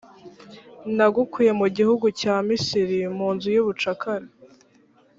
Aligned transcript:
nagukuye 0.95 1.51
mu 1.59 1.67
gihugu 1.77 2.05
cya 2.19 2.35
misiri, 2.47 2.99
mu 3.17 3.27
nzu 3.35 3.47
y’ubucakara. 3.55 4.27